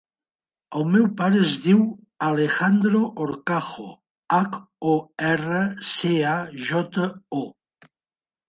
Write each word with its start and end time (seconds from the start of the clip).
El 0.77 0.85
meu 0.93 1.03
pare 1.19 1.41
es 1.47 1.57
diu 1.65 1.83
Alejandro 2.29 3.01
Horcajo: 3.25 3.87
hac, 4.39 4.57
o, 4.95 4.97
erra, 5.33 5.61
ce, 5.91 6.15
a, 6.31 6.33
jota, 6.71 7.07
o. 7.45 7.47